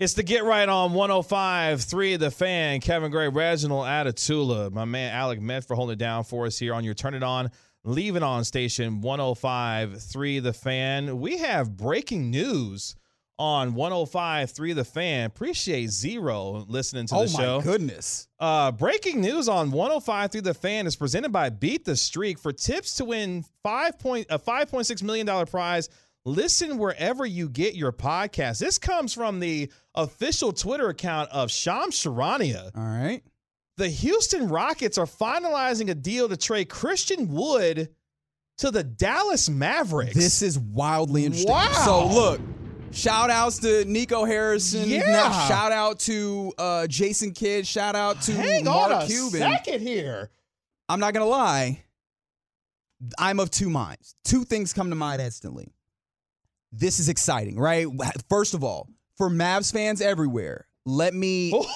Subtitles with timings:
[0.00, 2.80] It's the Get Right on 105 3 The Fan.
[2.80, 6.72] Kevin Gray, Reginald Atatula, my man Alec Met for holding it down for us here
[6.72, 7.50] on your Turn It On,
[7.84, 11.20] Leave It On station 105 3 The Fan.
[11.20, 12.96] We have breaking news
[13.38, 15.26] on 105 3 The Fan.
[15.26, 17.54] Appreciate Zero listening to oh the show.
[17.56, 18.26] Oh, my goodness.
[18.38, 22.54] Uh, breaking news on 105 3 The Fan is presented by Beat the Streak for
[22.54, 25.90] tips to win five point, a $5.6 million prize.
[26.26, 28.58] Listen wherever you get your podcast.
[28.58, 32.70] This comes from the official Twitter account of Shams Charania.
[32.76, 33.22] All right.
[33.78, 37.88] The Houston Rockets are finalizing a deal to trade Christian Wood
[38.58, 40.14] to the Dallas Mavericks.
[40.14, 41.50] This is wildly interesting.
[41.50, 41.72] Wow.
[41.86, 42.40] So look,
[42.92, 44.86] shout outs to Nico Harrison.
[44.86, 45.10] Yeah.
[45.10, 47.66] Now, shout out to uh, Jason Kidd.
[47.66, 49.40] Shout out to Hang Mark on a Cuban.
[49.40, 50.28] second here.
[50.90, 51.82] I'm not gonna lie.
[53.18, 54.14] I'm of two minds.
[54.24, 55.72] Two things come to mind instantly.
[56.72, 57.86] This is exciting, right?
[58.28, 61.52] First of all, for Mavs fans everywhere, let me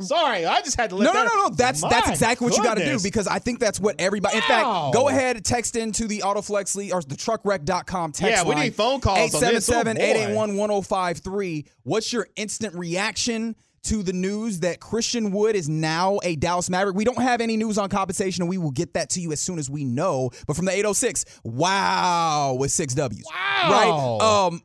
[0.00, 1.24] Sorry, I just had to let no, that.
[1.26, 1.54] no, no, no.
[1.54, 4.36] That's My that's exactly what you got to do because I think that's what everybody.
[4.36, 8.54] In fact, go ahead text into the Autoflex League or the truckrec.com text Yeah, we
[8.54, 8.64] line.
[8.64, 9.68] need phone calls on this.
[9.70, 11.66] Oh, 877-881-1053.
[11.84, 16.96] What's your instant reaction to the news that Christian Wood is now a Dallas Maverick?
[16.96, 19.40] We don't have any news on compensation, and we will get that to you as
[19.40, 20.30] soon as we know.
[20.46, 23.24] But from the 806, wow, with six W's.
[23.32, 23.70] Wow.
[23.70, 24.46] Right?
[24.46, 24.62] Um,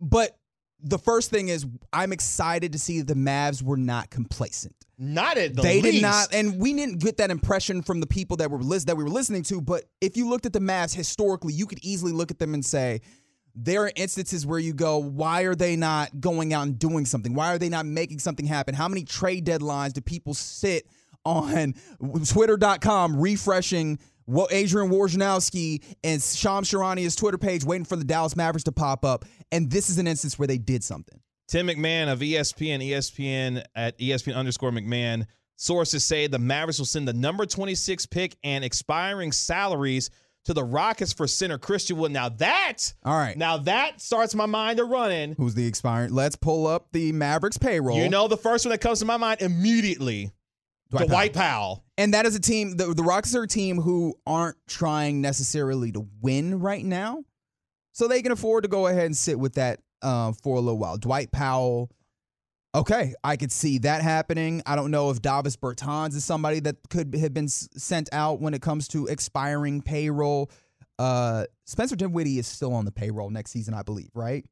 [0.00, 0.36] but
[0.80, 5.38] the first thing is I'm excited to see that the Mavs were not complacent Not
[5.38, 5.94] at the they least.
[5.94, 9.04] did not, and we didn't get that impression from the people that were that we
[9.04, 9.60] were listening to.
[9.60, 12.64] But if you looked at the Mavs historically, you could easily look at them and
[12.64, 13.00] say
[13.54, 17.34] there are instances where you go, why are they not going out and doing something?
[17.34, 18.74] Why are they not making something happen?
[18.74, 20.86] How many trade deadlines do people sit
[21.24, 21.74] on
[22.28, 23.98] Twitter.com refreshing?
[24.26, 29.04] What Adrian Wojnarowski and Sham Charania's Twitter page waiting for the Dallas Mavericks to pop
[29.04, 29.26] up.
[29.52, 31.20] And this is an instance where they did something.
[31.46, 35.26] Tim McMahon of ESPN, ESPN at ESPN underscore McMahon.
[35.56, 40.10] Sources say the Mavericks will send the number 26 pick and expiring salaries
[40.44, 42.12] to the Rockets for center Christian Wood.
[42.12, 43.36] Now that, All right.
[43.36, 45.34] now that starts my mind to running.
[45.36, 46.12] Who's the expiring?
[46.12, 47.98] Let's pull up the Mavericks payroll.
[47.98, 50.32] You know the first one that comes to my mind immediately,
[50.90, 51.84] Dwight Dwight Powell.
[51.96, 55.92] And that is a team, the, the Rockets are a team who aren't trying necessarily
[55.92, 57.24] to win right now.
[57.92, 60.78] So they can afford to go ahead and sit with that uh, for a little
[60.78, 60.96] while.
[60.98, 61.90] Dwight Powell,
[62.74, 64.62] okay, I could see that happening.
[64.66, 68.54] I don't know if Davis Bertans is somebody that could have been sent out when
[68.54, 70.50] it comes to expiring payroll.
[70.98, 74.44] Uh, Spencer Dinwiddie is still on the payroll next season, I believe, right?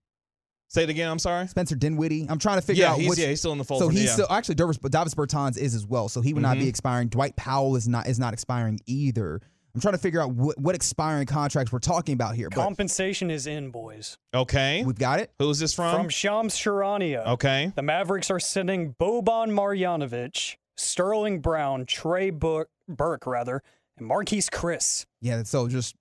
[0.68, 1.10] Say it again.
[1.10, 1.46] I'm sorry.
[1.48, 2.26] Spencer Dinwiddie.
[2.30, 3.18] I'm trying to figure Yeah, out he's which.
[3.18, 3.80] yeah, he's still in the fold.
[3.82, 4.12] So he's yeah.
[4.12, 6.08] still actually Davis, Davis Bertans is as well.
[6.08, 6.68] So he would not be Mhm.
[6.68, 7.08] expiring.
[7.08, 9.42] Dwight Powell is not is not expiring either.
[9.74, 12.50] I'm trying to figure out what, what expiring contracts we're talking about here.
[12.50, 14.18] But Compensation is in, boys.
[14.34, 14.84] okay.
[14.84, 15.32] we've got it.
[15.38, 15.96] Who's this from?
[15.96, 17.26] From Shams Charania.
[17.26, 17.72] okay.
[17.74, 23.62] The Mavericks are sending Boban Marjanovic, Sterling Brown, Trey Book, Burke, rather,
[23.96, 25.06] and Marquese Chriss.
[25.22, 25.42] Yeah.
[25.44, 25.94] So just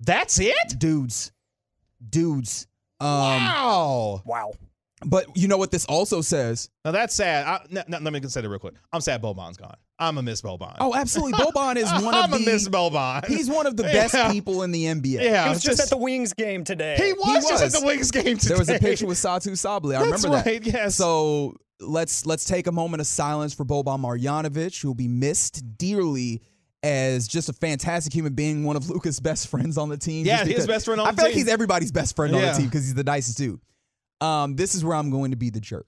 [0.00, 0.78] That's it.
[0.78, 1.32] dudes,
[2.08, 2.68] dudes.
[3.00, 4.22] Um, wow.
[4.24, 4.52] Wow.
[5.04, 6.70] But you know what this also says?
[6.84, 7.46] Now that's sad.
[7.46, 8.74] I, n- n- let me say consider real quick.
[8.92, 9.76] I'm sad Boban's gone.
[9.98, 10.76] I'm a miss Boban.
[10.80, 11.34] Oh, absolutely.
[11.34, 12.70] Boban is one of I'm of a miss the.
[12.70, 13.26] Boban.
[13.26, 14.32] He's one of the best Yeah.
[14.32, 15.22] people in the NBA.
[15.22, 16.96] Yeah, He was just, at the Wings game today.
[16.96, 17.74] He was, just was.
[17.74, 18.48] at the Wings game today.
[18.48, 19.96] There was a picture with Satou Sabally.
[19.96, 20.46] I That's remember that.
[20.46, 20.94] right, yes.
[20.96, 25.76] So let's let's take a moment of silence for Boban Marjanovic, who will be missed
[25.78, 26.40] dearly
[26.82, 30.24] as just a fantastic human being, one of Luka's best friends on the team.
[30.24, 31.18] Yeah, his best friend on the team.
[31.18, 33.60] I feel like he's everybody's best friend on the team because he's the nicest dude.
[34.20, 35.86] Um, this is where I'm going to be the jerk.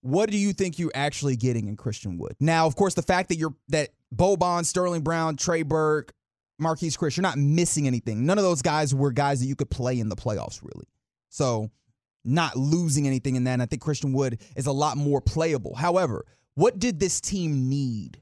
[0.00, 2.36] What do you think you're actually getting in Christian Wood?
[2.38, 6.12] Now, of course, the fact that you're that Boban, Sterling Brown, Trey Burke,
[6.60, 8.26] Marquese Chriss, you're not missing anything.
[8.26, 10.86] None of those guys were guys that you could play in the playoffs, really.
[11.30, 11.70] So,
[12.24, 13.54] not losing anything in that.
[13.54, 15.74] And I think Christian Wood is a lot more playable.
[15.74, 16.24] However,
[16.54, 18.20] what did this team need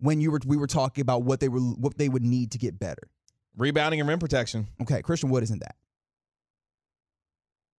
[0.00, 2.58] when you were we were talking about what they were what they would need to
[2.58, 3.08] get better?
[3.56, 4.68] Rebounding and rim protection.
[4.82, 5.76] Okay, Christian Wood isn't that.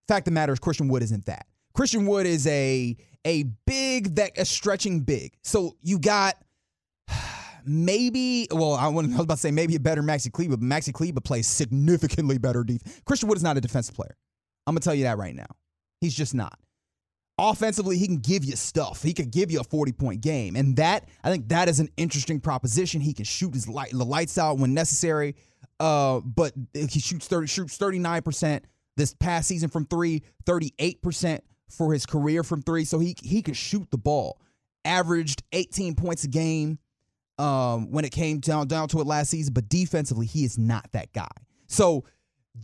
[0.10, 1.46] Fact of the matter is, Christian Wood isn't that.
[1.76, 5.36] Christian Wood is a a big that a stretching big.
[5.44, 6.36] So you got
[7.64, 11.22] maybe well, I, was about to say maybe a better Maxi Kleber, but Maxi Kleber
[11.22, 13.02] plays significantly better defense.
[13.06, 14.18] Christian Wood is not a defensive player.
[14.66, 15.46] I'm gonna tell you that right now.
[16.02, 16.58] He's just not.
[17.38, 19.04] Offensively, he can give you stuff.
[19.04, 20.56] He could give you a 40 point game.
[20.56, 23.00] And that, I think that is an interesting proposition.
[23.00, 25.36] He can shoot his light, the lights out when necessary.
[25.80, 28.62] Uh, but he shoots 30, shoots 39%
[29.00, 32.86] this past season from three, 38% for his career from three.
[32.86, 34.40] So he he can shoot the ball.
[34.86, 36.80] Averaged 18 points a game
[37.38, 40.92] um, when it came down down to it last season, but defensively, he is not
[40.92, 41.28] that guy.
[41.68, 42.06] So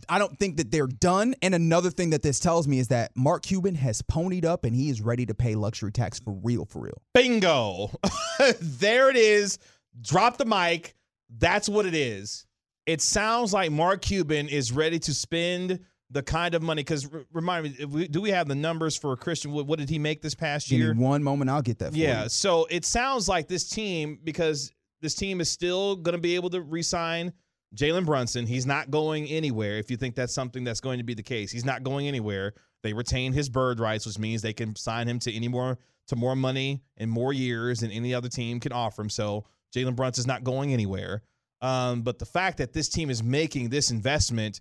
[0.08, 1.34] I don't think that they're done.
[1.42, 4.74] And another thing that this tells me is that Mark Cuban has ponied up and
[4.74, 7.00] he is ready to pay luxury tax for real, for real.
[7.14, 7.90] Bingo.
[8.60, 9.58] there it is.
[10.00, 10.94] Drop the mic.
[11.38, 12.46] That's what it is.
[12.84, 15.80] It sounds like Mark Cuban is ready to spend
[16.10, 16.80] the kind of money.
[16.82, 19.66] Because r- remind me, we, do we have the numbers for Christian Wood?
[19.66, 20.94] What did he make this past Give year?
[20.94, 22.24] me one moment, I'll get that for Yeah.
[22.24, 22.28] you.
[22.28, 26.50] So it sounds like this team, because this team is still going to be able
[26.50, 27.32] to re-sign
[27.74, 28.46] Jalen Brunson.
[28.46, 29.78] He's not going anywhere.
[29.78, 32.54] If you think that's something that's going to be the case, he's not going anywhere.
[32.82, 36.14] They retain his bird rights, which means they can sign him to any more to
[36.14, 39.10] more money and more years than any other team can offer him.
[39.10, 39.44] So
[39.74, 41.22] Jalen Brunson's not going anywhere.
[41.60, 44.60] Um, but the fact that this team is making this investment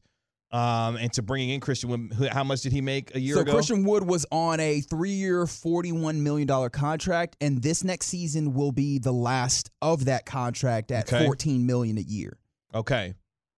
[0.52, 3.42] um, and to bringing in Christian, Wood- how much did he make a year So
[3.42, 3.54] ago?
[3.54, 8.72] Christian Wood was on a three-year, forty-one million dollar contract, and this next season will
[8.72, 11.26] be the last of that contract at Okay.
[11.26, 12.38] fourteen million a year.
[12.74, 13.14] okay.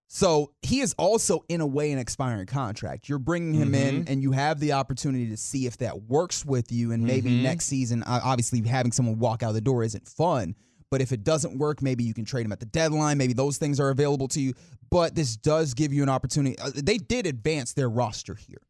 [0.09, 3.09] So he is also, in a way, an expiring contract.
[3.09, 4.09] You're bringing him in, Mhm.
[4.09, 6.93] and you have the opportunity to see if that works with you.
[6.93, 7.41] And maybe Mhm.
[7.43, 10.55] next season, obviously, having someone walk out the door isn't fun.
[10.89, 13.17] But if it doesn't work, maybe you can trade him at the deadline.
[13.17, 14.53] Maybe those things are available to you.
[14.89, 16.57] But this does give you an opportunity.
[16.59, 18.61] Uh, they did advance their roster here.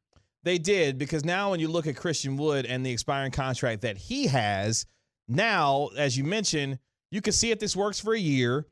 [0.44, 3.98] They did because now when you look at Christian Wood and the expiring contract that
[3.98, 4.86] he has,
[5.28, 6.80] now, as you mentioned,
[7.12, 8.66] you can see if this works for a year.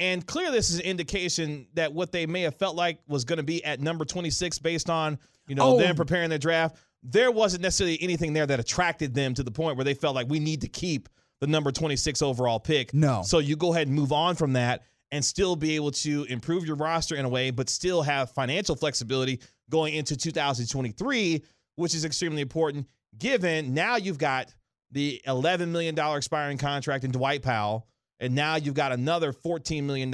[0.00, 3.36] And clearly this is an indication that what they may have felt like was going
[3.36, 5.78] to be at number 26 based on, you know, Oh.
[5.78, 6.76] them preparing their draft.
[7.04, 10.28] There wasn't necessarily anything there that attracted them to the point where they felt like
[10.28, 11.08] we need to keep
[11.44, 12.94] the number 26 overall pick.
[12.94, 13.22] No.
[13.22, 16.66] So you go ahead and move on from that and still be able to improve
[16.66, 21.42] your roster in a way, but still have financial flexibility going into 2023,
[21.76, 22.86] which is extremely important
[23.18, 24.52] given now you've got
[24.90, 27.86] the $11 million expiring contract in Dwight Powell,
[28.20, 30.12] and now you've got another $14 million,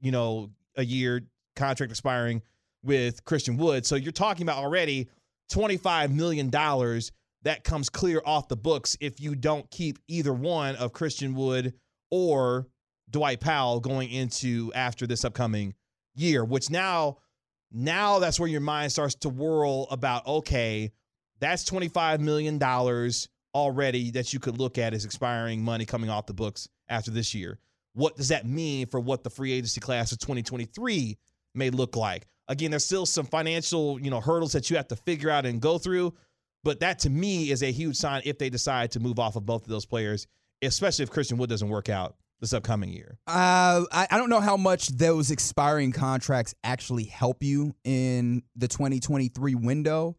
[0.00, 1.22] you know, a year
[1.56, 2.42] contract expiring
[2.82, 3.86] with Christian Wood.
[3.86, 5.08] So you're talking about already
[5.52, 6.50] $25 million
[7.42, 11.74] that comes clear off the books if you don't keep either one of Christian Wood
[12.10, 12.66] or
[13.10, 15.74] Dwight Powell going into after this upcoming
[16.14, 17.18] year, which now
[17.72, 20.92] now that's where your mind starts to whirl about okay,
[21.38, 22.60] that's $25 million
[23.54, 27.34] already that you could look at as expiring money coming off the books after this
[27.34, 27.58] year.
[27.94, 31.18] What does that mean for what the free agency class of 2023
[31.54, 32.26] may look like?
[32.48, 35.60] Again, there's still some financial, you know, hurdles that you have to figure out and
[35.60, 36.14] go through,
[36.64, 39.46] but that to me is a huge sign if they decide to move off of
[39.46, 40.26] both of those players,
[40.62, 43.18] especially if Christian Wood doesn't work out this upcoming year.
[43.26, 48.66] Uh, I, I don't know how much those expiring contracts actually help you in the
[48.68, 50.16] 2023 window,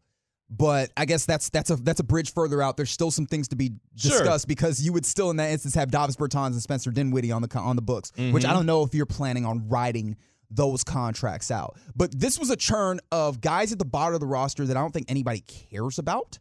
[0.48, 2.76] but I guess that's that's a that's a bridge further out.
[2.76, 4.10] There's still some things to be Sure.
[4.12, 7.42] discussed because you would still, in that instance, have Davis Bertans and Spencer Dinwiddie on
[7.42, 10.16] the on the books, which I don't know if you're planning on riding
[10.54, 11.78] those contracts out.
[11.94, 14.80] But this was a churn of guys at the bottom of the roster that I
[14.80, 16.38] don't think anybody cares about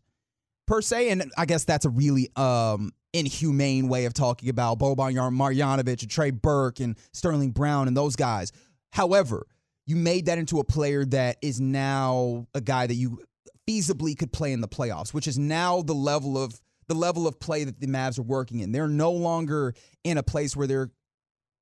[0.68, 1.10] per se.
[1.10, 6.12] And I guess that's a really um, inhumane way of talking about Boban Marjanovic and
[6.12, 8.52] Trey Burke and Sterling Brown and those guys.
[8.92, 9.46] However,
[9.86, 13.20] you made that into a player that is now a guy that you
[13.68, 17.40] feasibly could play in the playoffs, which is now the level of the level of
[17.40, 18.72] play that the Mavs are working in.
[18.74, 20.92] They're no longer in a place where they're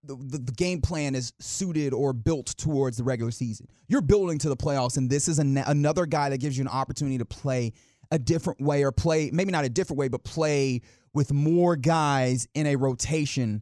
[0.04, 3.68] the, the, the game plan is suited or built towards the regular season.
[3.88, 6.68] You're building to the playoffs, and this is an, another guy that gives you an
[6.70, 7.74] opportunity to play
[8.12, 10.82] a different way or play, maybe not a different way, but play
[11.14, 13.62] with more guys in a rotation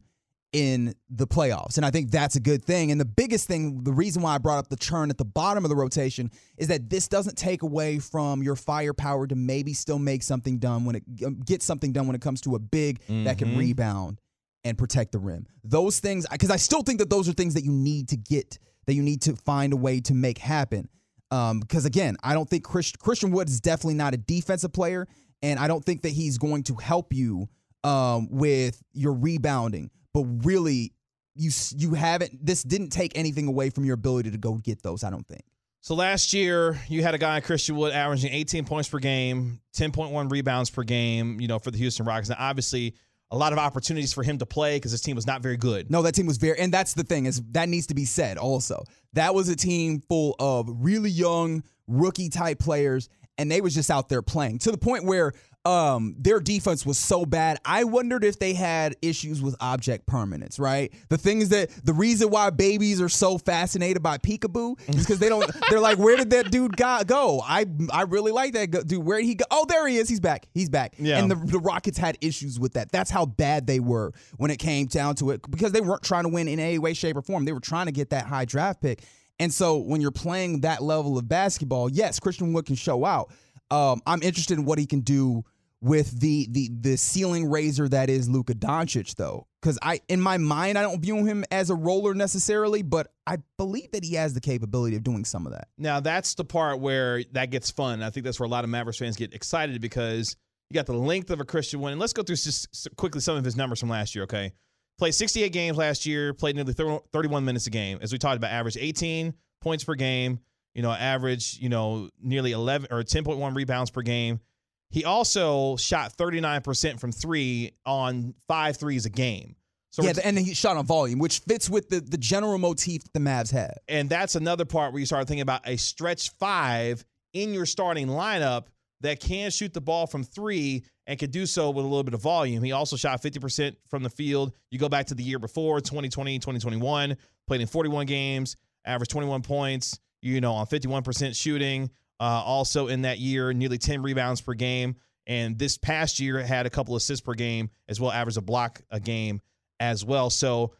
[0.54, 1.76] in the playoffs.
[1.76, 2.90] And I think that's a good thing.
[2.90, 5.62] And the biggest thing, the reason why I brought up the churn at the bottom
[5.64, 9.98] of the rotation is that this doesn't take away from your firepower to maybe still
[9.98, 13.36] make something done when it get something done when it comes to a big that
[13.36, 13.58] can Mhm.
[13.58, 14.20] rebound
[14.64, 15.46] and protect the rim.
[15.64, 18.58] Those things, because I still think that those are things that you need to get,
[18.86, 20.88] that you need to find a way to make happen.
[21.30, 25.06] Um, because again, I don't think Christ, Christian Wood is definitely not a defensive player,
[25.42, 27.48] and I don't think that he's going to help you
[27.84, 29.90] um, with your rebounding.
[30.14, 30.92] But really,
[31.34, 32.44] you you haven't.
[32.44, 35.04] This didn't take anything away from your ability to go get those.
[35.04, 35.42] I don't think.
[35.80, 40.30] So last year, you had a guy, Christian Wood, averaging 18 points per game, 10.1
[40.30, 41.40] rebounds per game.
[41.40, 42.30] You know, for the Houston Rockets.
[42.30, 42.94] Now, obviously,
[43.30, 45.90] a lot of opportunities for him to play because his team was not very good.
[45.90, 48.38] No, that team was very, and that's the thing is that needs to be said.
[48.38, 48.82] Also,
[49.12, 53.90] that was a team full of really young rookie type players, and they was just
[53.90, 55.32] out there playing to the point where
[55.68, 57.58] um, their defense was so bad.
[57.62, 60.90] I wondered if they had issues with object permanence, right?
[61.10, 65.18] The thing is that the reason why babies are so fascinated by peekaboo is because
[65.18, 67.42] they don't, they're like, where did that dude go?
[67.44, 69.04] I I really like that dude.
[69.04, 69.44] Where did he go?
[69.50, 70.08] Oh, there he is.
[70.08, 70.48] He's back.
[70.54, 70.94] He's back.
[70.98, 71.18] Yeah.
[71.18, 72.90] And the, the Rockets had issues with that.
[72.90, 76.22] That's how bad they were when it came down to it because they weren't trying
[76.22, 77.44] to win in any way, shape, or form.
[77.44, 79.02] They were trying to get that high draft pick.
[79.38, 83.30] And so when you're playing that level of basketball, yes, Christian Wood can show out.
[83.70, 85.44] Um, I'm interested in what he can do
[85.80, 90.38] with the the the ceiling raiser that is Luka Doncic, though, because I in my
[90.38, 94.34] mind I don't view him as a roller necessarily, but I believe that he has
[94.34, 95.68] the capability of doing some of that.
[95.78, 98.02] Now that's the part where that gets fun.
[98.02, 100.36] I think that's where a lot of Mavericks fans get excited because
[100.68, 101.92] you got the length of a Christian Wood.
[101.92, 104.24] And let's go through just quickly some of his numbers from last year.
[104.24, 104.52] Okay,
[104.98, 107.98] played 68 games last year, played nearly 31 minutes a game.
[108.02, 110.40] As we talked about, average 18 points per game.
[110.74, 114.40] You know, average you know nearly 11 or 10.1 rebounds per game.
[114.90, 119.56] He also shot 39% from three on five threes a game.
[119.90, 123.20] So yeah, and he shot on volume, which fits with the, the general motif the
[123.20, 123.74] Mavs had.
[123.88, 128.06] And that's another part where you start thinking about a stretch five in your starting
[128.06, 128.66] lineup
[129.00, 132.14] that can shoot the ball from three and can do so with a little bit
[132.14, 132.62] of volume.
[132.62, 134.52] He also shot 50% from the field.
[134.70, 137.16] You go back to the year before, 2020, 2021,
[137.46, 141.90] played in 41 games, averaged 21 points, you know, on 51% shooting.
[142.20, 144.96] Uh, also in that year, nearly 10 rebounds per game.
[145.26, 148.80] And this past year had a couple assists per game as well, average a block
[148.90, 149.40] a game
[149.78, 150.30] as well.
[150.30, 150.72] So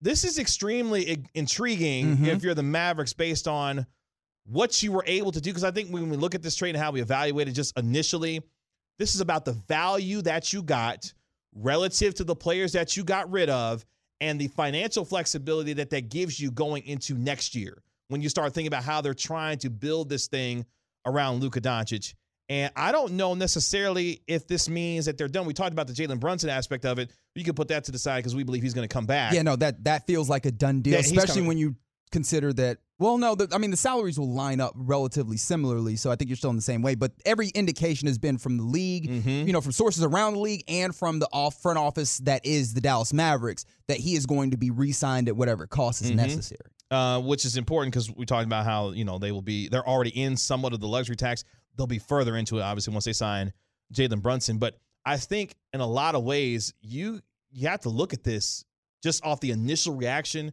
[0.00, 2.24] this is extremely intriguing mm-hmm.
[2.26, 3.86] if you're the Mavericks based on
[4.44, 5.50] what you were able to do.
[5.50, 8.40] Because I think when we look at this trade and how we evaluated just initially,
[8.98, 11.12] this is about the value that you got
[11.54, 13.84] relative to the players that you got rid of
[14.20, 18.52] and the financial flexibility that that gives you going into next year when you start
[18.52, 20.64] thinking about how they're trying to build this thing
[21.04, 22.14] around Luka Doncic.
[22.48, 25.46] And I don't know necessarily if this means that they're done.
[25.46, 27.10] We talked about the Jalen Brunson aspect of it.
[27.34, 29.32] You can put that to the side because we believe he's going to come back.
[29.32, 31.74] Yeah, no, that that feels like a done deal, yeah, especially when you
[32.12, 32.78] consider that.
[32.98, 36.30] Well, no, the, I mean the salaries will line up relatively similarly, so I think
[36.30, 36.94] you're still in the same way.
[36.94, 39.48] But every indication has been from the league, mm-hmm.
[39.48, 42.74] you know, from sources around the league and from the off front office that is
[42.74, 46.18] the Dallas Mavericks that he is going to be re-signed at whatever cost is mm-hmm.
[46.18, 49.68] necessary uh, which is important because we talked about how you know they will be
[49.68, 51.44] they're already in somewhat of the luxury tax.
[51.76, 53.52] They'll be further into it obviously once they sign
[53.92, 54.58] Jalen Brunson.
[54.58, 58.64] But I think in a lot of ways you you have to look at this
[59.02, 60.52] just off the initial reaction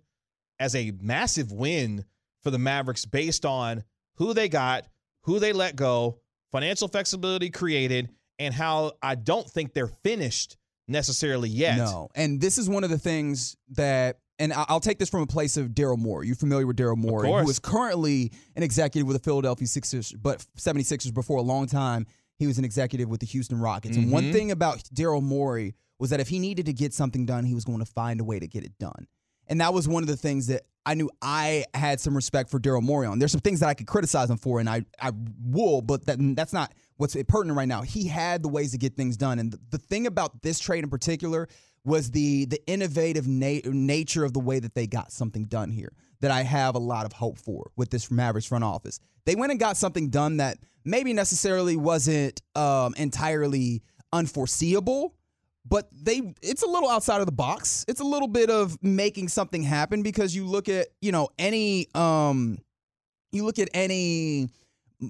[0.60, 2.06] as a massive win
[2.42, 3.84] for the Mavericks based on
[4.16, 4.86] who they got,
[5.24, 6.20] who they let go,
[6.52, 8.10] financial flexibility created,
[8.40, 11.78] and how I don't think they're finished necessarily yet.
[11.78, 12.10] No.
[12.16, 15.58] And this is one of the things that and I'll take this from a place
[15.58, 16.28] of Daryl Morey.
[16.28, 20.46] You're familiar with Daryl Morey, who is currently an executive with the Philadelphia Sixers, but
[20.58, 22.06] 76ers before a long time.
[22.38, 23.96] He was an executive with the Houston Rockets.
[23.96, 24.04] Mm-hmm.
[24.04, 24.34] And one mm-hmm.
[24.34, 27.64] thing about Daryl Morey was that if he needed to get something done, he was
[27.64, 29.08] going to find a way to get it done.
[29.48, 32.60] And that was one of the things that I knew I had some respect for
[32.60, 33.20] Daryl Morey on.
[33.20, 35.12] There's some things that I could criticize him for, and I, I
[35.46, 37.82] will, but that that's not what's pertinent right now.
[37.82, 39.40] He had the ways to get things done.
[39.40, 41.48] And the, the thing about this trade in particular
[41.86, 45.94] was the the innovative na- nature of the way that they got something done here
[46.22, 49.00] that I have a lot of hope for with this Mavericks front office.
[49.26, 55.16] They went and got something done that maybe necessarily wasn't um, entirely unforeseeable,
[55.66, 57.84] but they it's a little outside of the box.
[57.88, 61.88] It's a little bit of making something happen because you look at you know any
[61.96, 62.60] um,
[63.32, 64.50] you look at any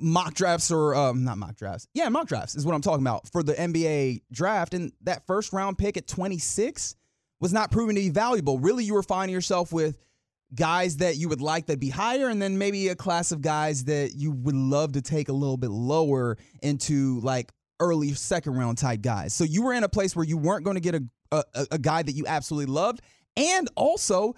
[0.01, 1.87] mock drafts or um, not mock drafts.
[1.93, 4.73] Yeah, mock drafts is what I'm talking about for the NBA draft.
[4.73, 6.95] And that first round pick at 26
[7.39, 8.59] was not proven to be valuable.
[8.59, 9.97] Really, you were finding yourself with
[10.55, 13.85] guys that you would like that be higher, and then maybe a class of guys
[13.85, 18.77] that you would love to take a little bit lower into like early second round
[18.77, 19.33] type guys.
[19.33, 21.77] So you were in a place where you weren't going to get a, a, a
[21.77, 23.01] guy that you absolutely loved,
[23.35, 24.35] and also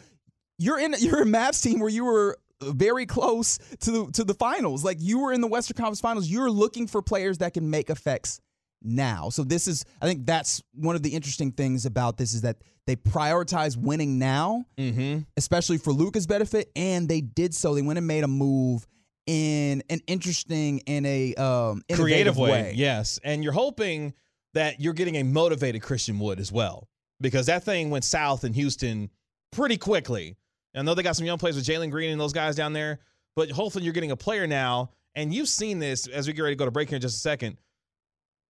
[0.58, 4.34] you're in you're a Mavs team where you were very close to the, to the
[4.34, 4.84] finals.
[4.84, 7.90] Like you were in the Western Conference Finals, you're looking for players that can make
[7.90, 8.40] effects
[8.82, 9.30] now.
[9.30, 12.58] So this is I think that's one of the interesting things about this is that
[12.88, 15.22] they prioritize winning now, Mm-hmm.
[15.38, 17.74] especially for Luka's benefit, and they did so.
[17.74, 18.86] They went and made a move
[19.26, 22.74] in an interesting and a um, creative innovative way.
[22.76, 23.20] Yes.
[23.24, 24.14] And you're hoping
[24.54, 26.88] that you're getting a motivated Christian Wood as well,
[27.20, 29.10] because that thing went south in Houston
[29.52, 30.38] pretty quickly.
[30.76, 33.00] I know they got some young players with Jalen Green and those guys down there,
[33.36, 34.92] but hopefully you're getting a player now.
[35.16, 37.16] And you've seen this as we get ready to go to break here in just
[37.18, 37.58] a second.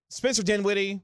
[0.09, 1.01] Spencer Dinwiddie,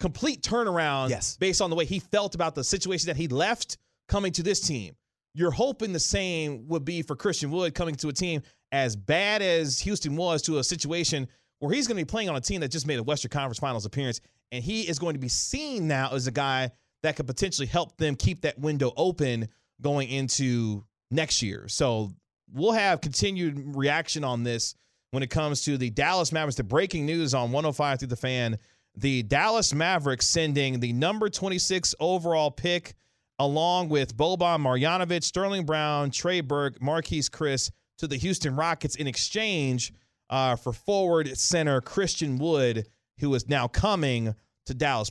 [0.00, 1.36] complete turnaround Yes.
[1.36, 3.76] based on the way he felt about the situation that he left
[4.08, 4.96] coming to this team.
[5.34, 9.42] You're hoping the same would be for Christian Wood coming to a team as bad
[9.42, 12.60] as Houston was to a situation where he's going to be playing on a team
[12.60, 15.86] that just made a Western Conference Finals appearance, and he is going to be seen
[15.86, 16.70] now as a guy
[17.02, 19.48] that could potentially help them keep that window open
[19.80, 21.66] going into next year.
[21.68, 22.10] So
[22.52, 24.74] we'll have continued reaction on this
[25.10, 26.56] when it comes to the Dallas Mavericks.
[26.56, 28.58] The breaking news on 105 through the fan.
[28.94, 32.94] The Dallas Mavericks sending the number 26 overall pick
[33.38, 39.06] along with Boban Marjanovic, Sterling Brown, Trey Burke, Marquese Chriss to the Houston Rockets in
[39.06, 39.92] exchange
[40.30, 42.86] uh, for forward center Christian Wood,
[43.18, 44.34] who is now coming
[44.66, 45.10] to Dallas.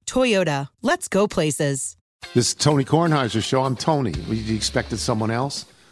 [0.11, 1.95] Toyota, let's go places.
[2.33, 3.63] This is Tony Kornheiser show.
[3.63, 4.11] I'm Tony.
[4.11, 5.65] You expected someone else?